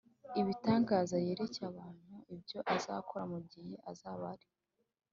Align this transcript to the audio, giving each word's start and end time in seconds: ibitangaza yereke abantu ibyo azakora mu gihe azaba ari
ibitangaza 0.41 1.15
yereke 1.25 1.61
abantu 1.71 2.15
ibyo 2.35 2.59
azakora 2.75 3.23
mu 3.31 3.39
gihe 3.51 3.73
azaba 3.91 4.23
ari 4.33 4.47